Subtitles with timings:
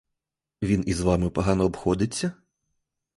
[0.63, 2.31] Він із вами погано обходиться?